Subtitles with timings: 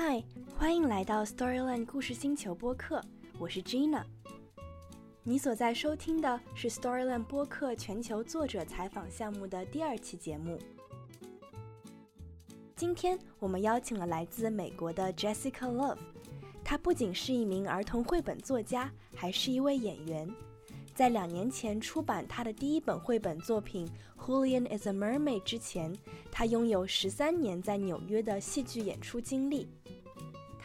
[0.00, 0.22] 嗨，
[0.56, 3.02] 欢迎来到 Storyland 故事星球播客，
[3.36, 4.04] 我是 Gina。
[5.24, 10.56] 你所在收听的是 Storyland 播客全球作者采访项目的第二期节目。
[12.76, 15.98] 今天我们邀请了来自美国的 Jessica Love，
[16.62, 20.32] 她不仅是一名儿童绘本作家，还是一位演员。
[20.94, 23.88] 在两年前出版她的第一本绘本作品
[24.24, 25.92] 《Julian is a Mermaid》之前，
[26.30, 29.68] 她拥有十三年在纽约的戏剧演出经历。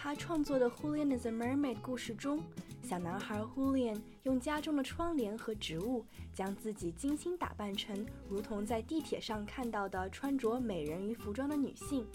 [0.04, 2.44] 他创作的《Julian is a Mermaid》故事中，
[2.82, 12.06] 小男孩 Julian 用家中的窗帘和植物，将自己精心打扮成如同在地铁上看到的穿着美人鱼服装的女性。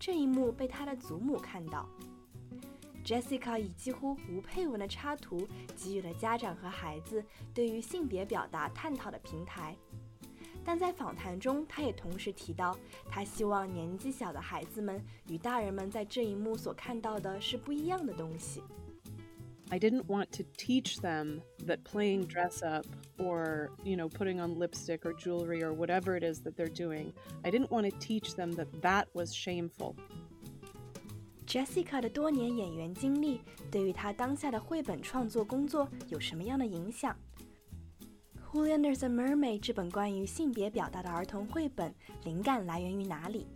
[0.00, 1.86] 这一幕被他的祖母看到。
[3.04, 9.76] Jessica 以几乎无配文的插图给予了家长和孩子对于性别表达探讨的平台，
[10.65, 12.77] 但在访谈中，她也同时提到，
[13.09, 18.61] 她希望年纪小的孩子们与大人们在这一幕所看到的是不一样的东西。
[19.69, 22.85] I didn't want to teach them that playing dress up
[23.17, 27.13] or, you know, putting on lipstick or jewelry or whatever it is that they're doing,
[27.43, 29.95] I didn't want to teach them that that was shameful.
[31.47, 33.39] Jessica 的多年演员经历
[33.71, 37.13] 对于她当下的绘本创作工作有什么样的影响？《
[38.56, 43.46] Julian the Mermaid》这本关于性别表达的儿童绘本灵感来源于哪里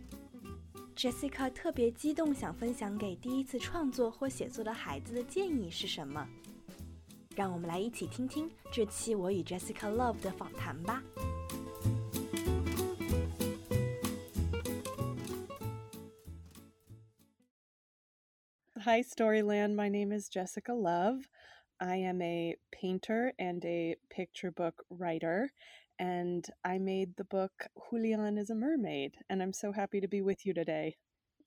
[0.95, 6.29] ？Jessica 特别激动，想分享给第一次创作或写作的孩子的建议是什么？
[7.35, 11.01] 让我们来一起听听这期我与 Jessica Love 的访谈吧。
[18.75, 19.73] Hi, Storyland.
[19.73, 21.23] My name is Jessica Love.
[21.81, 25.51] I am a painter and a picture book writer,
[25.97, 27.51] and I made the book
[27.89, 30.97] Julian is a Mermaid, and I'm so happy to be with you today.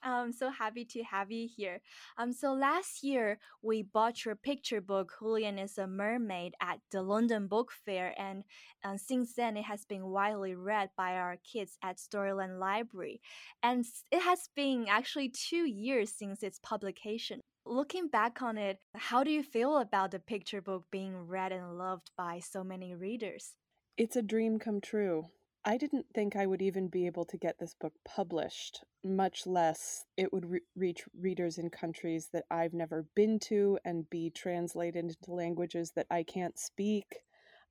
[0.03, 1.81] I'm so happy to have you here.
[2.19, 7.03] Um, so last year we bought your picture book Julian is a Mermaid at the
[7.03, 8.43] London Book Fair, and
[8.85, 13.21] uh, since then it has been widely read by our kids at Storyland Library,
[13.63, 17.41] and it has been actually two years since its publication.
[17.67, 21.79] Looking back on it, how do you feel about the picture book being read and
[21.79, 23.57] loved by so many readers?
[23.97, 25.31] It's a dream come true.
[25.65, 30.05] I didn't think I would even be able to get this book published, much less
[30.15, 35.03] it would re- reach readers in countries that I've never been to and be translated
[35.03, 37.23] into languages that I can't speak.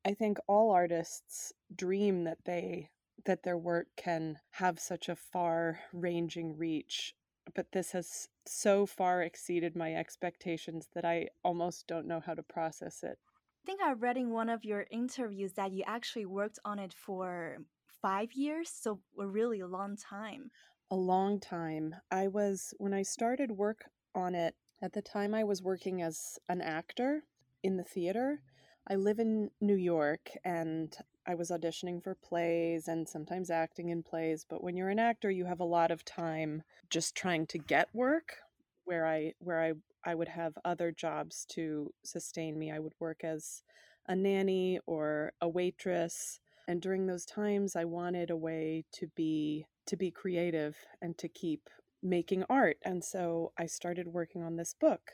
[0.04, 2.90] I think all artists dream that they
[3.26, 7.16] that their work can have such a far-ranging reach,
[7.56, 12.44] but this has so far exceeded my expectations that I almost don't know how to
[12.44, 13.18] process it.
[13.64, 16.94] I think I read in one of your interviews that you actually worked on it
[16.94, 17.58] for
[18.02, 20.52] five years, so a really a long time.
[20.92, 21.96] A long time.
[22.12, 26.38] I was, when I started work on it, at the time I was working as
[26.50, 27.24] an actor
[27.64, 28.42] in the theater.
[28.90, 30.94] I live in New York and
[31.26, 35.32] I was auditioning for plays and sometimes acting in plays, but when you're an actor,
[35.32, 38.38] you have a lot of time just trying to get work
[38.86, 39.74] where I where I
[40.06, 42.72] I would have other jobs to sustain me.
[42.72, 43.64] I would work as
[44.08, 49.66] a nanny or a waitress and during those times I wanted a way to be
[49.88, 51.70] to be creative and to keep
[52.02, 52.78] making art.
[52.84, 55.12] And so I started working on this book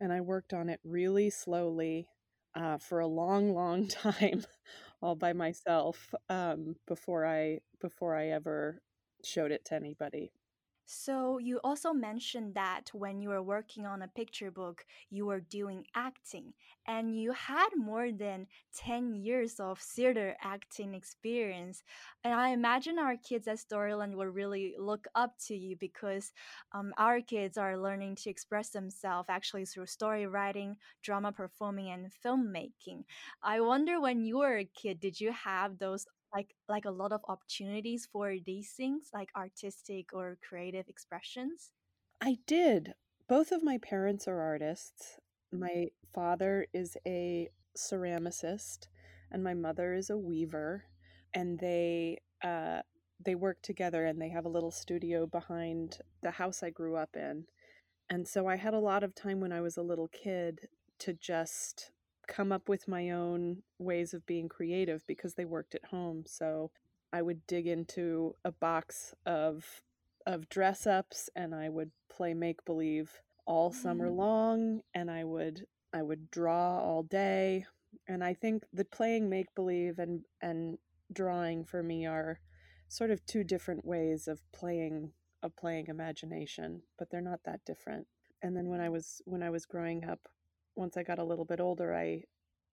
[0.00, 2.08] and I worked on it really slowly
[2.54, 4.44] uh, for a long, long time,
[5.02, 8.80] all by myself um, before I before I ever
[9.24, 10.32] showed it to anybody.
[10.94, 15.40] So, you also mentioned that when you were working on a picture book, you were
[15.40, 16.52] doing acting,
[16.86, 21.82] and you had more than 10 years of theater acting experience.
[22.22, 26.30] And I imagine our kids at Storyland will really look up to you because
[26.72, 32.12] um, our kids are learning to express themselves actually through story writing, drama performing, and
[32.22, 33.04] filmmaking.
[33.42, 37.12] I wonder when you were a kid, did you have those like like a lot
[37.12, 41.72] of opportunities for these things like artistic or creative expressions?
[42.20, 42.94] I did.
[43.28, 45.20] Both of my parents are artists.
[45.50, 48.88] My father is a ceramicist
[49.30, 50.84] and my mother is a weaver
[51.34, 52.82] and they uh,
[53.24, 57.16] they work together and they have a little studio behind the house i grew up
[57.16, 57.46] in.
[58.10, 60.68] And so i had a lot of time when i was a little kid
[61.00, 61.92] to just
[62.28, 66.24] come up with my own ways of being creative because they worked at home.
[66.26, 66.70] So
[67.12, 69.82] I would dig into a box of
[70.24, 73.10] of dress ups and I would play make believe
[73.44, 74.16] all summer mm.
[74.16, 77.66] long and I would I would draw all day
[78.08, 80.78] and I think the playing make believe and and
[81.12, 82.38] drawing for me are
[82.88, 88.06] sort of two different ways of playing of playing imagination, but they're not that different.
[88.42, 90.20] And then when I was when I was growing up,
[90.76, 92.24] once I got a little bit older, I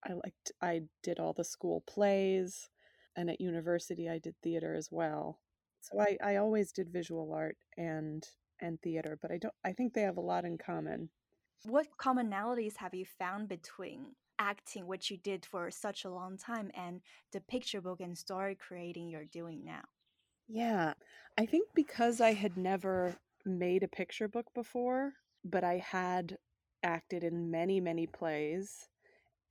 [0.04, 2.70] I liked I did all the school plays
[3.16, 5.42] and at university I did theater as well.
[5.82, 8.28] So I, I always did visual art and
[8.60, 11.12] and theater, but I don't I think they have a lot in common.
[11.64, 16.70] What commonalities have you found between acting, which you did for such a long time,
[16.74, 19.86] and the picture book and story creating you're doing now?
[20.48, 20.96] Yeah,
[21.38, 25.14] I think because I had never made a picture book before,
[25.44, 26.38] but I had
[26.84, 28.90] acted in many, many plays,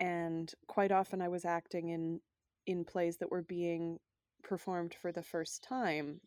[0.00, 2.20] and quite often I was acting in
[2.66, 3.98] in plays that were being
[4.42, 6.20] performed for the first time,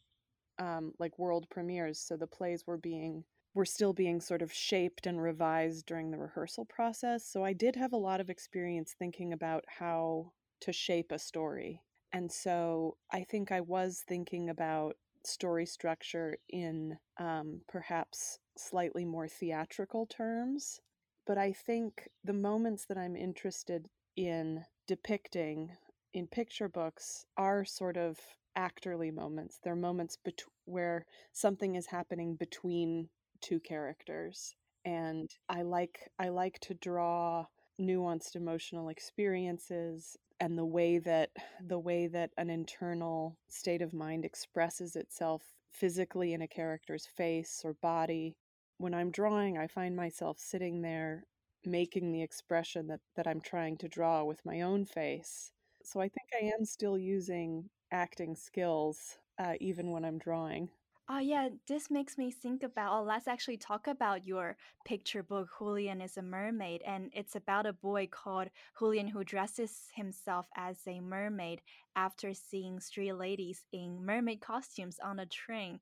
[0.60, 2.00] um, like world premieres.
[2.00, 6.18] So the plays were being were still being sort of shaped and revised during the
[6.18, 7.26] rehearsal process.
[7.26, 10.32] So I did have a lot of experience thinking about how
[10.62, 11.82] to shape a story.
[12.14, 14.96] And so I think I was thinking about
[15.26, 20.80] story structure in um, perhaps slightly more theatrical terms.
[21.26, 25.72] But I think the moments that I'm interested in depicting
[26.14, 28.20] in picture books are sort of
[28.58, 29.60] actorly moments.
[29.64, 33.10] They're moments bet- where something is happening between
[33.42, 37.46] two characters and i like i like to draw
[37.80, 41.30] nuanced emotional experiences and the way that
[41.68, 47.62] the way that an internal state of mind expresses itself physically in a character's face
[47.64, 48.36] or body
[48.82, 51.24] when i'm drawing i find myself sitting there
[51.66, 55.52] making the expression that that i'm trying to draw with my own face
[55.84, 60.70] so i think i am still using acting skills uh, even when i'm drawing
[61.14, 62.94] Oh, yeah, this makes me think about.
[62.98, 64.56] Oh, let's actually talk about your
[64.86, 66.82] picture book, Julian is a Mermaid.
[66.88, 68.48] And it's about a boy called
[68.80, 71.62] Julian who dresses himself as a mermaid
[71.98, 75.82] after seeing three ladies in mermaid costumes on a train.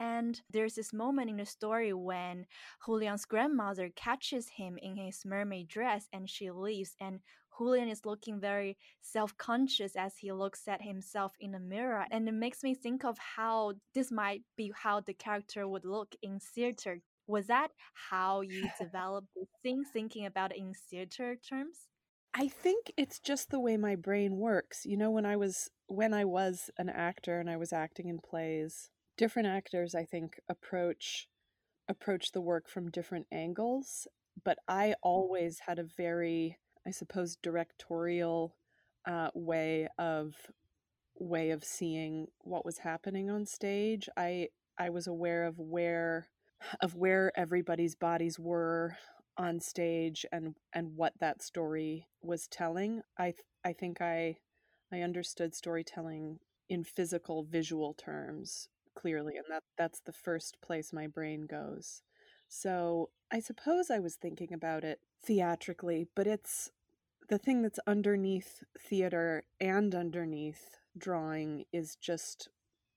[0.00, 2.46] And there's this moment in the story when
[2.86, 6.96] Julian's grandmother catches him in his mermaid dress and she leaves.
[7.00, 7.20] And
[7.58, 12.06] Julian is looking very self conscious as he looks at himself in the mirror.
[12.10, 16.14] And it makes me think of how this might be how the character would look
[16.22, 17.02] in theater.
[17.26, 17.68] Was that
[18.10, 21.88] how you developed the thing, thinking about it in theater terms?
[22.32, 24.86] I think it's just the way my brain works.
[24.86, 28.20] You know, when I was when I was an actor and I was acting in
[28.20, 28.88] plays,
[29.20, 31.28] different actors I think approach
[31.90, 34.08] approach the work from different angles,
[34.44, 36.56] but I always had a very
[36.86, 38.56] I suppose directorial
[39.06, 40.34] uh, way of
[41.18, 44.08] way of seeing what was happening on stage.
[44.16, 46.28] I I was aware of where
[46.80, 48.96] of where everybody's bodies were
[49.36, 53.02] on stage and and what that story was telling.
[53.18, 53.34] I
[53.66, 54.38] I think I
[54.90, 56.38] I understood storytelling
[56.70, 62.02] in physical visual terms clearly and that that's the first place my brain goes.
[62.48, 66.70] So i suppose i was thinking about it theatrically but it's
[67.28, 72.48] the thing that's underneath theater and underneath drawing is just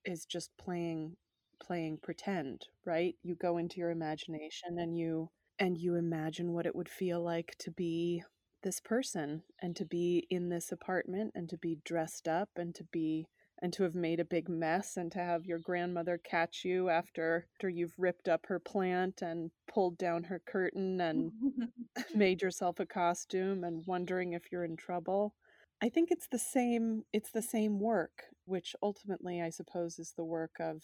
[0.05, 1.15] is just playing
[1.61, 3.15] playing pretend right?
[3.23, 5.29] You go into your imagination and you
[5.59, 8.23] and you imagine what it would feel like to be
[8.63, 12.83] this person and to be in this apartment and to be dressed up and to
[12.85, 13.27] be
[13.63, 17.48] and to have made a big mess and to have your grandmother catch you after
[17.55, 21.32] after you've ripped up her plant and pulled down her curtain and
[22.13, 25.34] made yourself a costume and wondering if you're in trouble.
[25.82, 30.25] I think it's the same it's the same work, which ultimately I suppose is the
[30.25, 30.82] work of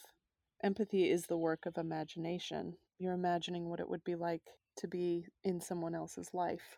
[0.63, 2.75] empathy is the work of imagination.
[2.98, 4.43] You're imagining what it would be like
[4.77, 6.77] to be in someone else's life.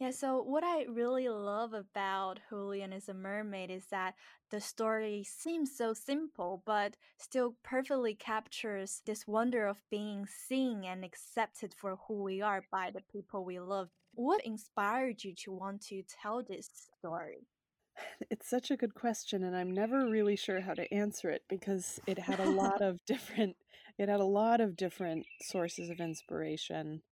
[0.00, 4.14] Yeah, so what I really love about Julian is a Mermaid is that
[4.50, 11.04] the story seems so simple, but still perfectly captures this wonder of being seen and
[11.04, 13.90] accepted for who we are by the people we love.
[14.14, 17.46] What inspired you to want to tell this story?
[18.30, 22.00] It's such a good question, and I'm never really sure how to answer it because
[22.06, 23.54] it had a lot of different
[23.98, 27.02] it had a lot of different sources of inspiration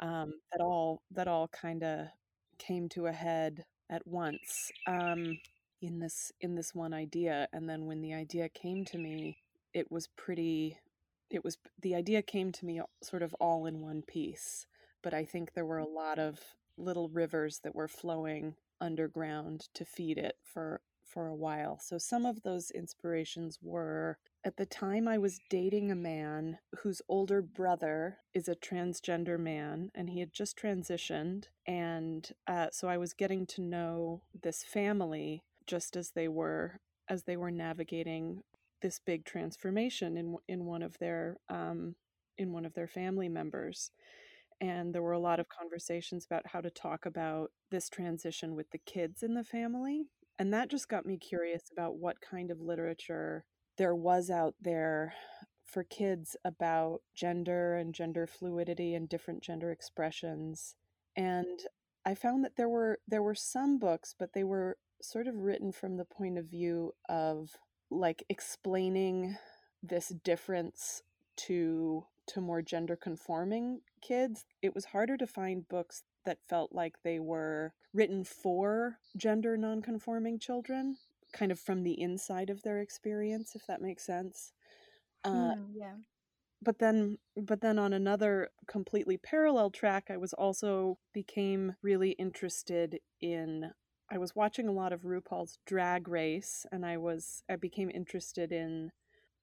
[0.00, 2.06] um, that all that all kind of
[2.58, 5.38] came to a head at once um,
[5.80, 9.38] in this in this one idea and then when the idea came to me
[9.72, 10.78] it was pretty
[11.30, 14.66] it was the idea came to me sort of all in one piece
[15.02, 16.40] but i think there were a lot of
[16.76, 21.78] little rivers that were flowing underground to feed it for for a while.
[21.80, 27.02] So some of those inspirations were at the time I was dating a man whose
[27.08, 31.44] older brother is a transgender man, and he had just transitioned.
[31.66, 37.24] And uh, so I was getting to know this family just as they were as
[37.24, 38.42] they were navigating
[38.82, 41.94] this big transformation in in one of their um,
[42.38, 43.90] in one of their family members
[44.60, 48.68] and there were a lot of conversations about how to talk about this transition with
[48.70, 50.02] the kids in the family
[50.38, 53.44] and that just got me curious about what kind of literature
[53.78, 55.14] there was out there
[55.64, 60.74] for kids about gender and gender fluidity and different gender expressions
[61.16, 61.60] and
[62.04, 65.72] i found that there were there were some books but they were sort of written
[65.72, 67.50] from the point of view of
[67.90, 69.36] like explaining
[69.82, 71.02] this difference
[71.36, 74.44] to to more gender conforming kids.
[74.60, 80.38] It was harder to find books that felt like they were written for gender nonconforming
[80.38, 80.98] children
[81.32, 84.52] kind of from the inside of their experience if that makes sense.
[85.24, 85.94] Uh, mm, yeah.
[86.62, 93.00] but then but then on another completely parallel track i was also became really interested
[93.20, 93.68] in
[94.12, 98.52] i was watching a lot of rupaul's drag race and i was i became interested
[98.52, 98.92] in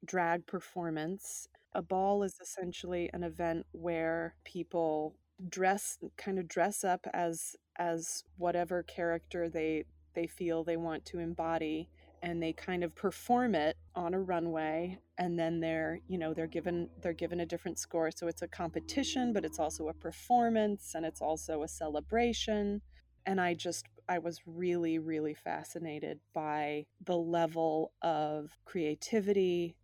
[0.06, 1.48] drag performance.
[1.74, 5.16] A ball is essentially an event where people
[5.50, 9.84] dress kind of dress up as as whatever character they
[10.16, 11.90] they feel they want to embody
[12.22, 16.48] and they kind of perform it on a runway and then they're you know they're
[16.48, 18.10] given they're given a different score.
[18.12, 22.82] So it's a competition but it's also a performance and it's also a celebration.
[23.28, 29.76] And i just i was really really fascinated by the level of creativity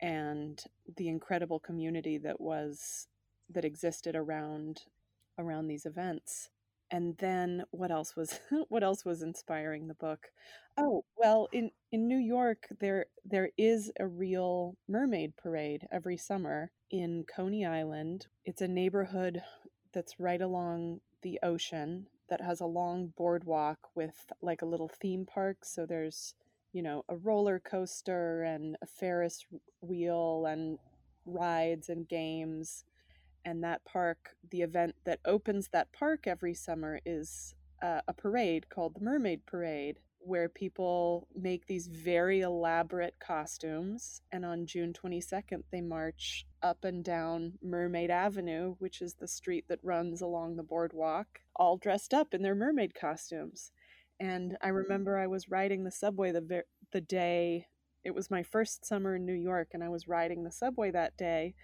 [0.00, 0.62] and
[0.96, 3.08] the incredible community that was
[3.50, 4.82] that existed around
[5.38, 6.50] around these events
[6.90, 10.28] and then what else was what else was inspiring the book?
[10.76, 16.70] Oh well in in new york there there is a real mermaid parade every summer
[16.90, 18.26] in coney island.
[18.44, 19.42] It's a neighborhood
[19.92, 25.26] that's right along the ocean that has a long boardwalk with like a little theme
[25.26, 25.58] park.
[25.64, 26.34] So there's
[26.72, 29.46] you know, a roller coaster and a Ferris
[29.80, 30.78] wheel and
[31.24, 32.84] rides and games.
[33.44, 38.68] And that park, the event that opens that park every summer is uh, a parade
[38.68, 44.20] called the Mermaid Parade, where people make these very elaborate costumes.
[44.32, 49.66] And on June 22nd, they march up and down Mermaid Avenue, which is the street
[49.68, 53.70] that runs along the boardwalk, all dressed up in their mermaid costumes.
[54.20, 57.68] And I remember I was riding the subway the ver- the day
[58.04, 61.16] it was my first summer in New York, and I was riding the subway that
[61.16, 61.54] day,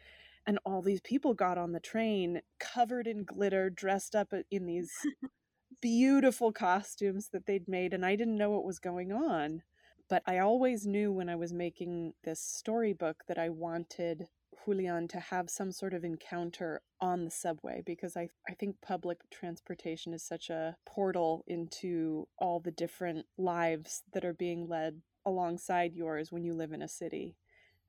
[0.47, 4.67] and all these people got on the train covered in glitter, dressed up uh, in
[4.67, 4.91] these
[5.81, 9.63] beautiful costumes that they'd made, and I didn't know what was going on.
[10.09, 14.29] But I always knew when I was making this storybook that I wanted
[14.65, 19.19] Julian to have some sort of encounter on the subway because I, I think public
[19.31, 25.95] transportation is such a portal into all the different lives that are being led alongside
[25.95, 27.37] yours when you live in a city.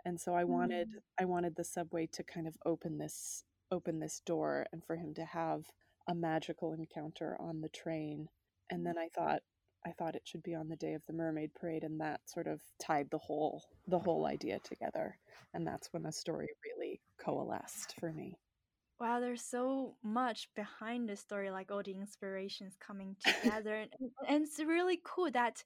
[0.06, 1.00] And so I wanted mm.
[1.20, 5.14] I wanted the subway to kind of open this open this door and for him
[5.16, 5.66] to have
[6.08, 8.28] a magical encounter on the train.
[8.70, 9.42] And then I thought
[9.86, 12.48] I thought it should be on the day of the mermaid parade and that sort
[12.48, 15.18] of tied the whole the whole idea together
[15.54, 18.38] and that's when the story really coalesced for me
[19.00, 23.92] wow there's so much behind the story like all the inspirations coming together and,
[24.28, 25.64] and it's really cool that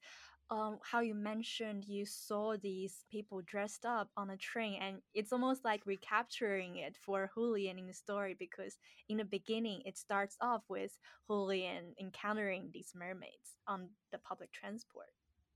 [0.51, 5.31] um, how you mentioned you saw these people dressed up on a train, and it's
[5.31, 8.77] almost like recapturing it for Julian in the story because
[9.07, 15.09] in the beginning it starts off with Julian encountering these mermaids on the public transport.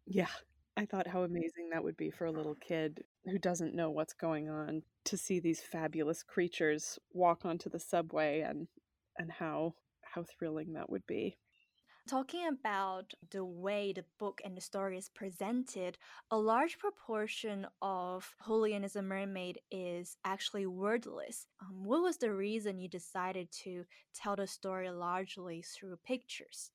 [0.06, 0.28] Yeah,
[0.78, 4.14] I thought how amazing that would be for a little kid who doesn't know what's
[4.14, 8.68] going on to see these fabulous creatures walk onto the subway and
[9.18, 11.38] and how how thrilling that would be.
[12.08, 15.98] Talking about the way the book and the story is presented,
[16.30, 21.48] a large proportion of Julian as a mermaid is actually wordless.
[21.62, 26.72] Um, what was the reason you decided to tell the story largely through pictures?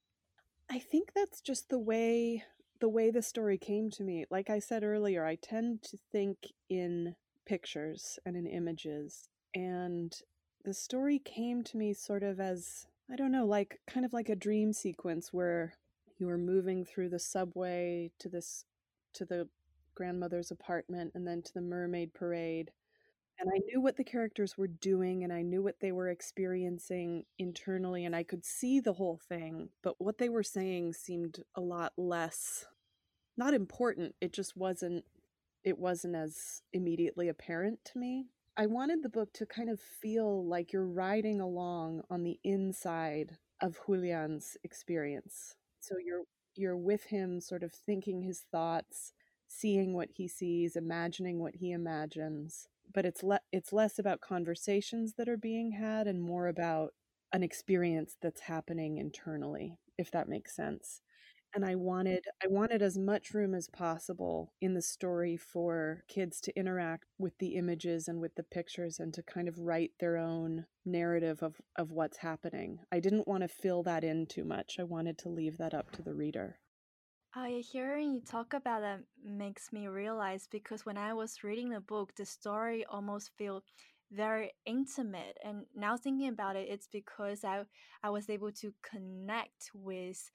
[0.71, 2.45] I think that's just the way
[2.81, 4.25] the way the story came to me.
[4.31, 6.39] Like I said earlier, I tend to think
[6.71, 9.29] in pictures and in images.
[9.55, 10.17] And
[10.65, 14.29] the story came to me sort of as I don't know, like kind of like
[14.29, 15.75] a dream sequence where
[16.19, 18.65] you were moving through the subway to this
[19.15, 19.49] to the
[19.95, 22.71] grandmother's apartment and then to the mermaid parade.
[23.41, 27.25] And I knew what the characters were doing and I knew what they were experiencing
[27.39, 31.61] internally and I could see the whole thing, but what they were saying seemed a
[31.61, 32.67] lot less
[33.37, 34.17] not important.
[34.21, 35.05] It just wasn't
[35.65, 38.27] it wasn't as immediately apparent to me.
[38.59, 43.39] I wanted the book to kind of feel like you're riding along on the inside
[43.63, 45.55] of Julian's experience.
[45.81, 46.25] So you're
[46.57, 49.13] you're with him sort of thinking his thoughts
[49.47, 52.69] seeing what he sees, imagining what he imagines.
[52.93, 56.95] But it's le- it's less about conversations that are being had and more about
[57.33, 61.01] an experience that's happening internally, if that makes sense
[61.55, 66.41] and I wanted I wanted as much room as possible in the story for kids
[66.43, 70.17] to interact with the images and with the pictures and to kind of write their
[70.17, 72.81] own narrative of of what's happening.
[72.93, 74.79] I didn't want to fill that in too much.
[74.79, 76.61] I wanted to leave that up to the reader.
[77.37, 81.69] Oh, I hearing you talk about that makes me realize because when I was reading
[81.71, 83.63] the book, the story almost feel
[84.11, 87.63] very intimate and now thinking about it it's because i
[88.03, 90.31] i was able to connect with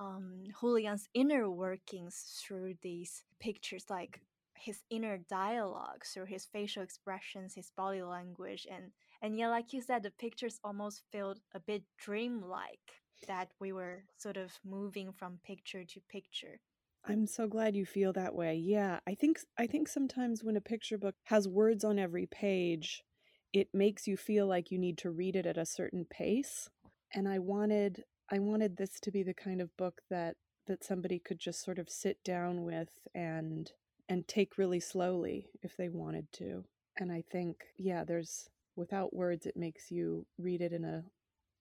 [0.00, 4.20] um, Julian's inner workings through these pictures, like
[4.56, 8.90] his inner dialogue through his facial expressions, his body language, and
[9.22, 12.80] and yeah, like you said, the pictures almost felt a bit dreamlike.
[13.28, 16.58] That we were sort of moving from picture to picture.
[17.04, 18.56] I'm so glad you feel that way.
[18.56, 23.02] Yeah, I think I think sometimes when a picture book has words on every page,
[23.52, 26.70] it makes you feel like you need to read it at a certain pace.
[27.12, 31.18] And I wanted I wanted this to be the kind of book that that somebody
[31.18, 33.70] could just sort of sit down with and
[34.08, 36.64] and take really slowly if they wanted to.
[36.98, 41.04] And I think yeah, there's without words it makes you read it in a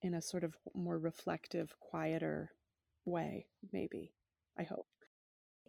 [0.02, 2.52] in a sort of more reflective, quieter
[3.06, 4.14] way, maybe.
[4.58, 4.88] I hope.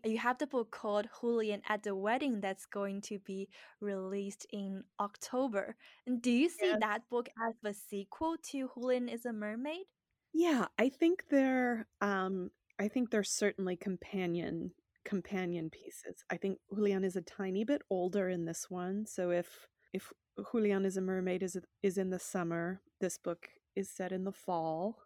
[0.04, 3.48] You have the book called Julian at the Wedding that's going to be
[3.80, 5.76] released in October.
[6.06, 6.78] And do you see yes.
[6.80, 9.84] that book as a sequel to Julian is a Mermaid?
[10.32, 14.72] Yeah, I think they're um I think they're certainly companion
[15.04, 16.24] companion pieces.
[16.30, 20.12] I think Julian is a tiny bit older in this one, so if if
[20.52, 24.32] Julian is a mermaid is is in the summer, this book is set in the
[24.32, 24.98] fall.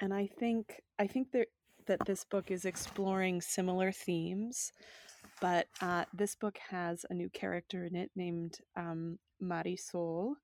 [0.00, 1.48] And I think I think that
[1.86, 4.72] that this book is exploring similar themes,
[5.40, 10.34] but uh, this book has a new character in it named um, Marisol,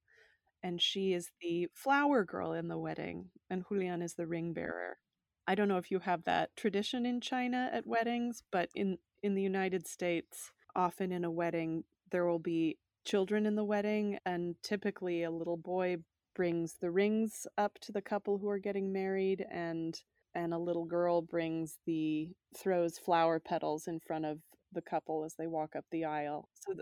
[0.63, 1.49] and she is mm-hmm.
[1.49, 4.55] the flower girl in the wedding, and Julian is the ring mm-hmm.
[4.55, 4.99] bearer.
[5.47, 9.35] I don't know if you have that tradition in China at weddings, but in in
[9.35, 14.57] the United States, often in a wedding there will be children in the wedding, and
[14.63, 15.97] typically a little boy
[16.35, 20.01] brings the rings up to the couple who are getting married, and
[20.35, 24.39] and a little girl brings the throws flower petals in front of
[24.73, 26.49] the couple as they walk up the aisle.
[26.55, 26.75] So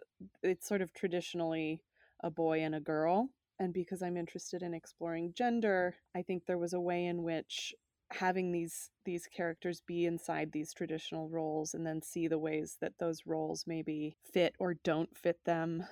[0.43, 1.81] it's sort of traditionally
[2.23, 6.59] a boy and a girl and because I'm interested in exploring gender, I think there
[6.59, 7.75] was a way in which
[8.13, 12.93] having these these characters be inside these traditional roles and then see the ways that
[13.01, 15.85] those roles maybe fit or don't fit them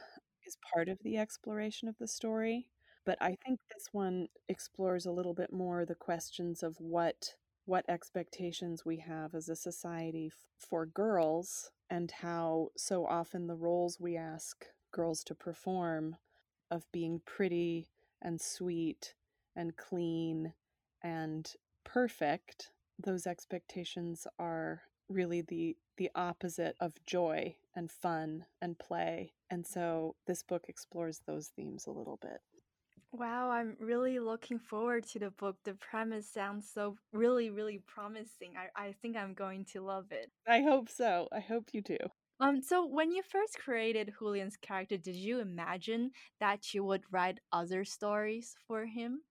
[0.46, 2.68] is part of the exploration of the story.
[3.05, 7.35] But I think this one explores a little bit more the questions of what
[7.66, 13.98] what expectations we have as a society for girls and how so often the roles
[13.98, 16.16] we ask girls to perform
[16.70, 17.88] of being pretty
[18.22, 19.14] and sweet
[19.57, 20.53] and clean
[21.03, 21.53] and
[21.85, 29.33] perfect, those expectations are really the the opposite of joy and fun and play.
[29.48, 32.40] And so this book explores those themes a little bit.
[33.12, 35.57] Wow, I'm really looking forward to the book.
[35.62, 38.55] The premise sounds so really, really promising.
[38.57, 40.33] I, I think I'm going to love it.
[40.48, 41.29] I hope so.
[41.31, 41.96] I hope you do.
[42.40, 47.40] Um, so when you first created Julian's character, did you imagine that you would write
[47.52, 49.22] other stories for him?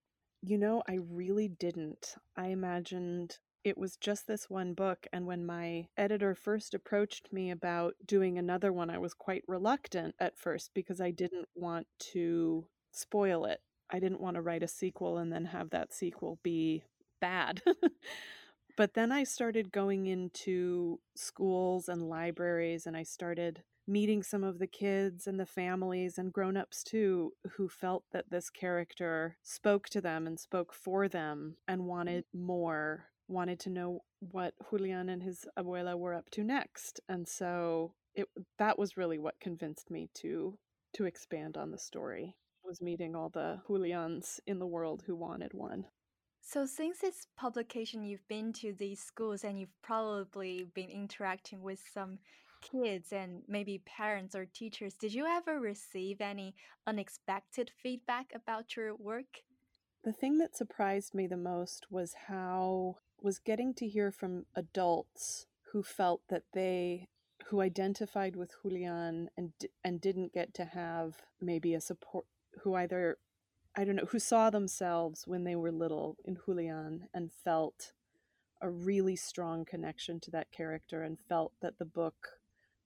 [0.42, 2.16] You know, I really didn't.
[2.36, 7.50] I imagined it was just this one book, and when my editor first approached me
[7.50, 12.66] about doing another one, I was quite reluctant at first because I didn't want to
[12.92, 13.60] spoil it.
[13.90, 16.84] I didn't want to write a sequel and then have that sequel be
[17.20, 17.62] bad.
[18.76, 24.58] But then I started going into schools and libraries and I started meeting some of
[24.58, 30.00] the kids and the families and grown-ups too who felt that this character spoke to
[30.00, 31.90] them and spoke for them and mm-hmm.
[31.90, 37.28] wanted more wanted to know what Julian and his abuela were up to next and
[37.28, 38.26] so it
[38.58, 40.58] that was really what convinced me to
[40.94, 45.52] to expand on the story was meeting all the Julians in the world who wanted
[45.52, 45.84] one
[46.46, 51.80] so, since its publication, you've been to these schools and you've probably been interacting with
[51.92, 52.18] some
[52.60, 54.94] kids and maybe parents or teachers.
[54.94, 56.54] Did you ever receive any
[56.86, 59.42] unexpected feedback about your work?
[60.04, 65.46] The thing that surprised me the most was how was getting to hear from adults
[65.72, 67.08] who felt that they
[67.46, 69.52] who identified with Julian and
[69.82, 72.26] and didn't get to have maybe a support
[72.62, 73.16] who either
[73.76, 77.92] I don't know, who saw themselves when they were little in Julian and felt
[78.60, 82.28] a really strong connection to that character and felt that the book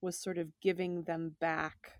[0.00, 1.98] was sort of giving them back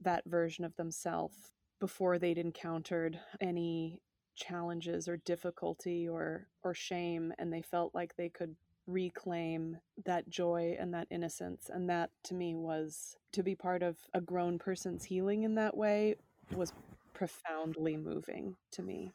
[0.00, 4.00] that version of themselves before they'd encountered any
[4.34, 8.54] challenges or difficulty or or shame and they felt like they could
[8.86, 13.98] reclaim that joy and that innocence and that to me was to be part of
[14.14, 16.14] a grown person's healing in that way
[16.56, 16.72] was
[17.20, 19.12] profoundly moving to me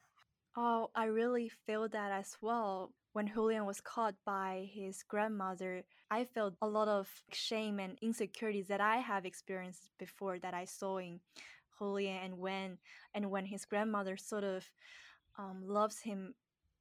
[0.55, 6.25] oh i really feel that as well when Julian was caught by his grandmother, I
[6.25, 10.97] felt a lot of shame and insecurities that I have experienced before that I saw
[10.97, 11.21] in
[11.79, 12.77] Julian and when
[13.13, 14.69] and when his grandmother sort of
[15.37, 16.33] um, loves him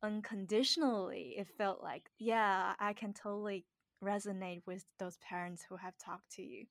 [0.02, 3.64] unconditionally, it felt like, yeah, I can totally
[4.02, 6.66] resonate with those parents who have talked to you.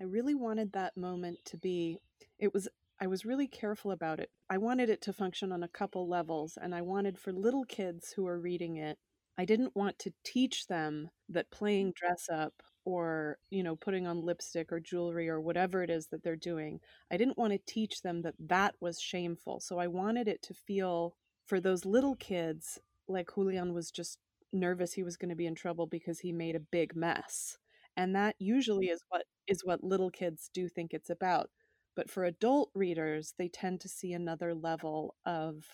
[0.00, 1.98] I really wanted that moment to be,
[2.38, 2.66] it was,
[3.00, 4.30] I was really careful about it.
[4.50, 8.12] I wanted it to function on a couple levels, and I wanted for little kids
[8.14, 8.98] who are reading it,
[9.38, 11.94] I didn't want to teach them that playing mm.
[11.94, 16.22] dress up or you know putting on lipstick or jewelry or whatever it is that
[16.22, 16.80] they're doing
[17.12, 20.54] i didn't want to teach them that that was shameful so i wanted it to
[20.54, 21.14] feel
[21.50, 24.18] for those little kids, like Julian was just
[24.52, 27.58] nervous he was going to be in trouble because he made a big mess.
[27.96, 28.92] And that usually mm.
[28.92, 31.50] is what is what little kids do think it's about.
[31.94, 35.66] But for adult readers, they tend to see another level of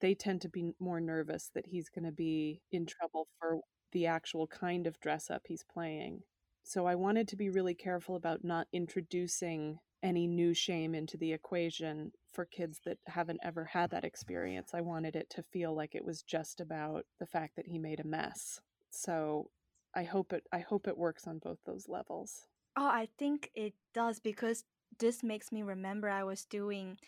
[0.00, 3.60] they tend to be more nervous that he's going to be in trouble for
[3.92, 6.22] the actual kind of dress up he's playing.
[6.62, 11.32] So I wanted to be really careful about not introducing any new shame into the
[11.32, 14.74] equation for kids that haven't ever had that experience.
[14.74, 18.00] I wanted it to feel like it was just about the fact that he made
[18.00, 18.60] a mess.
[18.90, 19.50] So
[19.94, 22.46] I hope it I hope it works on both those levels.
[22.76, 24.64] Oh, I think it does because
[24.98, 26.98] this makes me remember I was doing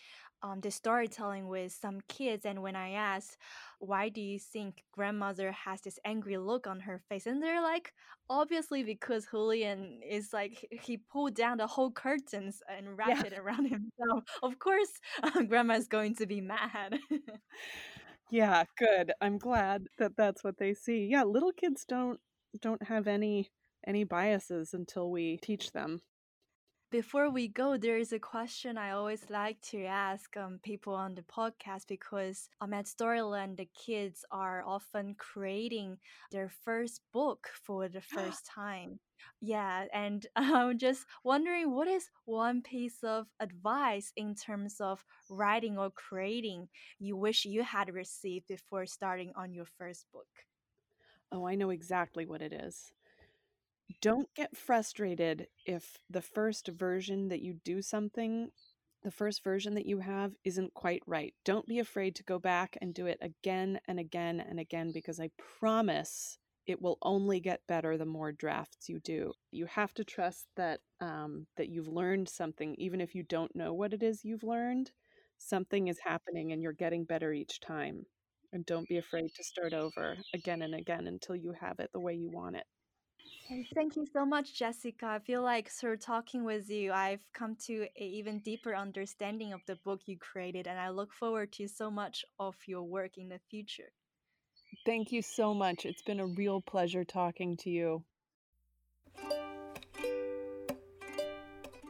[0.43, 3.37] um, the storytelling with some kids, and when I asked,
[3.79, 7.93] "Why do you think grandmother has this angry look on her face?" and they're like,
[8.29, 13.33] "Obviously because Julian is like he pulled down the whole curtains and wrapped yeah.
[13.33, 14.23] it around himself.
[14.41, 14.91] Of course,
[15.23, 16.99] uh, grandma is going to be mad."
[18.31, 19.13] yeah, good.
[19.21, 21.05] I'm glad that that's what they see.
[21.05, 22.19] Yeah, little kids don't
[22.61, 23.51] don't have any
[23.85, 26.01] any biases until we teach them
[26.91, 31.15] before we go, there is a question I always like to ask um, people on
[31.15, 35.97] the podcast because um, at Storyland, the kids are often creating
[36.31, 38.99] their first book for the first time.
[39.39, 45.77] Yeah, and I'm just wondering what is one piece of advice in terms of writing
[45.77, 46.67] or creating
[46.99, 50.27] you wish you had received before starting on your first book?
[51.31, 52.91] Oh, I know exactly what it is
[54.01, 58.51] don't get frustrated if the first version that you do something
[59.03, 61.33] the first version that you have isn't quite right.
[61.43, 65.19] Don't be afraid to go back and do it again and again and again because
[65.19, 69.33] I promise it will only get better the more drafts you do.
[69.51, 73.73] You have to trust that um, that you've learned something, even if you don't know
[73.73, 74.91] what it is you've learned.
[75.39, 78.05] Something is happening, and you're getting better each time.
[78.53, 81.99] And don't be afraid to start over again and again until you have it the
[81.99, 82.65] way you want it.
[83.74, 85.06] Thank you so much, Jessica.
[85.06, 89.60] I feel like through talking with you, I've come to an even deeper understanding of
[89.66, 93.28] the book you created, and I look forward to so much of your work in
[93.28, 93.92] the future.
[94.84, 95.84] Thank you so much.
[95.84, 98.02] It's been a real pleasure talking to you.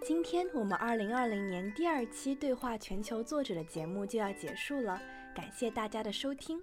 [0.05, 5.01] 今天我们二零二零年第二期对话全球作者的节目就要结束了，
[5.35, 6.61] 感谢大家的收听。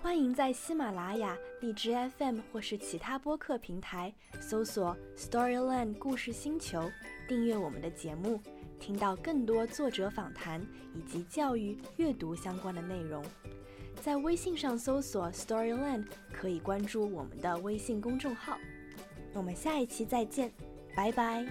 [0.00, 6.90] 欢迎在喜马拉雅、荔枝 FM 或是其他播客平台搜索 Storyland 故事星球，
[7.28, 8.40] 订阅我们的节目，
[8.78, 13.24] 听到更多作者访谈以及教育、阅读相关的内容。
[14.00, 18.56] 在微信上搜索 Storyland，可以关注我们的微信公众号。
[19.34, 20.52] 我们下一期再见，
[20.96, 21.44] 拜拜。